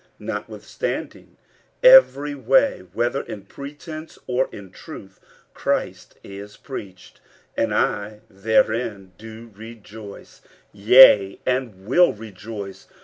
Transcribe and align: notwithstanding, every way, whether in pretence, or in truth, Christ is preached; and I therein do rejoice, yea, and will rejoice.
notwithstanding, 0.17 1.37
every 1.83 2.33
way, 2.33 2.79
whether 2.91 3.21
in 3.21 3.43
pretence, 3.43 4.17
or 4.25 4.49
in 4.51 4.71
truth, 4.71 5.19
Christ 5.53 6.17
is 6.23 6.57
preached; 6.57 7.21
and 7.55 7.71
I 7.71 8.21
therein 8.27 9.11
do 9.19 9.51
rejoice, 9.53 10.41
yea, 10.73 11.39
and 11.45 11.85
will 11.85 12.13
rejoice. 12.13 12.87